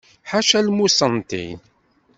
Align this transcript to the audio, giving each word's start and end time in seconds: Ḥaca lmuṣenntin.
Ḥaca 0.29 0.59
lmuṣenntin. 0.65 1.59